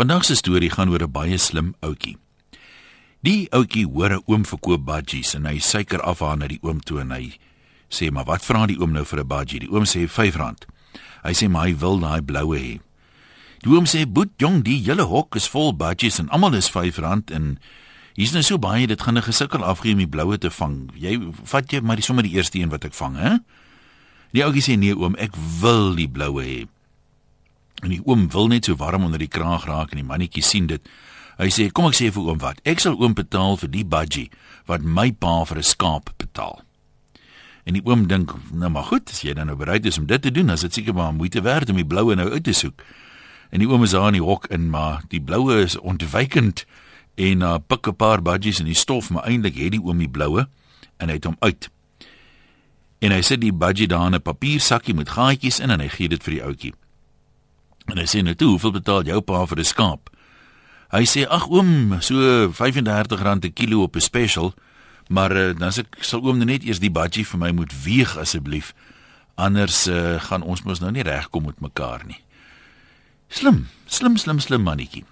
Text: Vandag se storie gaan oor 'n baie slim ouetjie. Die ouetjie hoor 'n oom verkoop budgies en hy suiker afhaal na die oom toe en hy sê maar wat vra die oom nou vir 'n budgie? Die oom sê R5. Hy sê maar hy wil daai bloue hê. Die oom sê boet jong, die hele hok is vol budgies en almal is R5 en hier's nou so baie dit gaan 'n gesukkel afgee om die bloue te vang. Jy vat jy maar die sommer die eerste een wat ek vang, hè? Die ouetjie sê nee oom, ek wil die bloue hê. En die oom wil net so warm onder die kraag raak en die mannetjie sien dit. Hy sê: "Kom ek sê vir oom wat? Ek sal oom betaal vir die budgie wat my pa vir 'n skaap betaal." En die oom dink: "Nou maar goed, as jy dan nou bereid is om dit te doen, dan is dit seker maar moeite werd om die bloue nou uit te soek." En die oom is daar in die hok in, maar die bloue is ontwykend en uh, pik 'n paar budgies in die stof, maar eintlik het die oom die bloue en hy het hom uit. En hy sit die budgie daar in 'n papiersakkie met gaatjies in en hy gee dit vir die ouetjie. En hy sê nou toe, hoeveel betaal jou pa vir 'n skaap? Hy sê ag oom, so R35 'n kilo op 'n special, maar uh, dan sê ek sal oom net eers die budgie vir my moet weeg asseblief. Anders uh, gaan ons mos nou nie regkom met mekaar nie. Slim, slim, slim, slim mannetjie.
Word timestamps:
Vandag 0.00 0.24
se 0.24 0.34
storie 0.34 0.70
gaan 0.70 0.88
oor 0.88 1.02
'n 1.02 1.12
baie 1.12 1.38
slim 1.38 1.74
ouetjie. 1.80 2.16
Die 3.20 3.48
ouetjie 3.52 3.86
hoor 3.86 4.12
'n 4.12 4.22
oom 4.26 4.44
verkoop 4.44 4.84
budgies 4.84 5.34
en 5.34 5.44
hy 5.44 5.58
suiker 5.58 6.00
afhaal 6.00 6.36
na 6.36 6.46
die 6.46 6.58
oom 6.62 6.80
toe 6.80 7.00
en 7.00 7.10
hy 7.10 7.36
sê 7.90 8.10
maar 8.10 8.24
wat 8.24 8.44
vra 8.44 8.66
die 8.66 8.80
oom 8.80 8.92
nou 8.92 9.04
vir 9.04 9.20
'n 9.20 9.26
budgie? 9.26 9.60
Die 9.60 9.68
oom 9.68 9.84
sê 9.84 10.08
R5. 10.08 10.64
Hy 11.22 11.32
sê 11.32 11.50
maar 11.50 11.66
hy 11.66 11.76
wil 11.76 11.98
daai 11.98 12.22
bloue 12.22 12.58
hê. 12.58 12.80
Die 13.58 13.70
oom 13.70 13.84
sê 13.84 14.06
boet 14.06 14.30
jong, 14.38 14.64
die 14.64 14.82
hele 14.82 15.02
hok 15.02 15.36
is 15.36 15.48
vol 15.48 15.72
budgies 15.72 16.18
en 16.18 16.30
almal 16.30 16.54
is 16.54 16.70
R5 16.70 17.30
en 17.30 17.58
hier's 18.14 18.32
nou 18.32 18.42
so 18.42 18.58
baie 18.58 18.86
dit 18.86 19.02
gaan 19.02 19.18
'n 19.18 19.22
gesukkel 19.22 19.64
afgee 19.64 19.92
om 19.92 19.98
die 19.98 20.08
bloue 20.08 20.38
te 20.38 20.50
vang. 20.50 20.90
Jy 20.96 21.32
vat 21.44 21.72
jy 21.72 21.80
maar 21.80 21.96
die 21.96 22.04
sommer 22.04 22.22
die 22.22 22.36
eerste 22.36 22.58
een 22.58 22.70
wat 22.70 22.84
ek 22.84 22.94
vang, 22.94 23.16
hè? 23.16 23.38
Die 24.32 24.44
ouetjie 24.44 24.62
sê 24.62 24.78
nee 24.78 24.96
oom, 24.96 25.14
ek 25.18 25.36
wil 25.60 25.94
die 25.94 26.08
bloue 26.08 26.42
hê. 26.42 26.68
En 27.80 27.88
die 27.88 28.02
oom 28.04 28.28
wil 28.30 28.50
net 28.52 28.64
so 28.68 28.76
warm 28.76 29.04
onder 29.04 29.18
die 29.18 29.30
kraag 29.30 29.64
raak 29.64 29.90
en 29.90 30.00
die 30.02 30.06
mannetjie 30.06 30.42
sien 30.44 30.66
dit. 30.66 30.88
Hy 31.40 31.48
sê: 31.48 31.70
"Kom 31.72 31.86
ek 31.86 31.96
sê 31.96 32.10
vir 32.12 32.22
oom 32.22 32.38
wat? 32.38 32.60
Ek 32.64 32.80
sal 32.80 32.98
oom 33.00 33.14
betaal 33.14 33.56
vir 33.56 33.70
die 33.70 33.84
budgie 33.84 34.30
wat 34.66 34.82
my 34.82 35.12
pa 35.12 35.44
vir 35.44 35.58
'n 35.58 35.62
skaap 35.62 36.10
betaal." 36.16 36.60
En 37.64 37.74
die 37.74 37.84
oom 37.84 38.06
dink: 38.06 38.34
"Nou 38.52 38.70
maar 38.70 38.84
goed, 38.84 39.10
as 39.10 39.22
jy 39.22 39.32
dan 39.32 39.46
nou 39.46 39.56
bereid 39.56 39.86
is 39.86 39.98
om 39.98 40.06
dit 40.06 40.22
te 40.22 40.30
doen, 40.30 40.46
dan 40.46 40.54
is 40.54 40.60
dit 40.60 40.74
seker 40.74 40.94
maar 40.94 41.14
moeite 41.14 41.40
werd 41.40 41.70
om 41.70 41.76
die 41.76 41.86
bloue 41.86 42.14
nou 42.14 42.30
uit 42.30 42.44
te 42.44 42.52
soek." 42.52 42.82
En 43.50 43.58
die 43.58 43.68
oom 43.68 43.82
is 43.82 43.90
daar 43.90 44.06
in 44.06 44.20
die 44.20 44.22
hok 44.22 44.46
in, 44.46 44.70
maar 44.70 45.02
die 45.08 45.20
bloue 45.20 45.62
is 45.62 45.78
ontwykend 45.78 46.66
en 47.14 47.40
uh, 47.40 47.56
pik 47.66 47.88
'n 47.88 47.96
paar 47.96 48.22
budgies 48.22 48.60
in 48.60 48.66
die 48.66 48.74
stof, 48.74 49.10
maar 49.10 49.24
eintlik 49.24 49.56
het 49.56 49.72
die 49.72 49.82
oom 49.82 49.98
die 49.98 50.08
bloue 50.08 50.48
en 50.96 51.08
hy 51.08 51.14
het 51.14 51.24
hom 51.24 51.36
uit. 51.40 51.70
En 53.00 53.10
hy 53.10 53.20
sit 53.20 53.40
die 53.40 53.52
budgie 53.52 53.88
daar 53.88 54.06
in 54.06 54.14
'n 54.14 54.22
papiersakkie 54.22 54.94
met 54.94 55.08
gaatjies 55.08 55.60
in 55.60 55.70
en 55.70 55.80
hy 55.80 55.88
gee 55.88 56.08
dit 56.08 56.22
vir 56.22 56.32
die 56.32 56.42
ouetjie. 56.42 56.74
En 57.86 57.98
hy 57.98 58.06
sê 58.06 58.22
nou 58.22 58.34
toe, 58.34 58.48
hoeveel 58.48 58.72
betaal 58.72 59.02
jou 59.08 59.20
pa 59.20 59.46
vir 59.46 59.58
'n 59.58 59.64
skaap? 59.64 60.10
Hy 60.90 61.04
sê 61.06 61.26
ag 61.28 61.46
oom, 61.48 62.00
so 62.00 62.14
R35 62.50 63.44
'n 63.44 63.52
kilo 63.52 63.82
op 63.82 63.96
'n 63.96 64.00
special, 64.00 64.54
maar 65.08 65.32
uh, 65.32 65.54
dan 65.58 65.70
sê 65.70 65.80
ek 65.80 66.04
sal 66.04 66.20
oom 66.22 66.38
net 66.38 66.64
eers 66.64 66.78
die 66.78 66.90
budgie 66.90 67.26
vir 67.26 67.38
my 67.38 67.50
moet 67.50 67.72
weeg 67.84 68.16
asseblief. 68.16 68.74
Anders 69.34 69.86
uh, 69.86 70.20
gaan 70.20 70.42
ons 70.42 70.62
mos 70.62 70.80
nou 70.80 70.90
nie 70.90 71.02
regkom 71.02 71.44
met 71.46 71.60
mekaar 71.60 72.02
nie. 72.06 72.20
Slim, 73.28 73.68
slim, 73.86 74.16
slim, 74.16 74.40
slim 74.40 74.62
mannetjie. 74.62 75.04